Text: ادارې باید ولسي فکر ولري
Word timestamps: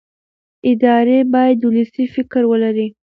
ادارې 0.71 1.17
باید 1.33 1.59
ولسي 1.63 2.03
فکر 2.15 2.41
ولري 2.51 2.87